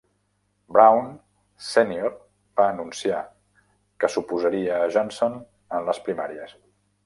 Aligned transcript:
Brown, 0.77 1.11
Sènior, 1.65 2.15
va 2.61 2.67
anunciar 2.71 3.21
que 4.05 4.13
s'oposaria 4.15 4.81
a 4.81 4.91
Johnson 4.97 5.41
en 5.79 5.91
les 5.91 6.05
primàries. 6.09 6.61